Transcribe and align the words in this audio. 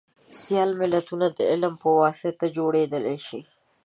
سیال 0.39 0.69
ملتونه 0.81 1.25
دعلم 1.39 1.73
په 1.81 1.87
واسطه 2.01 2.45
جوړیدلی 2.57 3.17
شي 3.27 3.41